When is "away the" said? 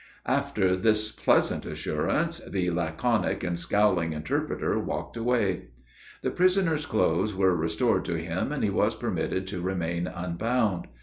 5.15-6.31